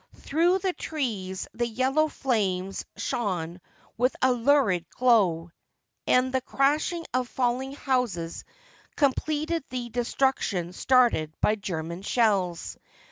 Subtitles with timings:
[0.15, 3.61] Through the trees the yellow flames shone
[3.99, 5.51] with a lurid glow,
[6.07, 8.43] and the crashing of falling houses
[8.95, 12.79] completed the destruction started by German shells.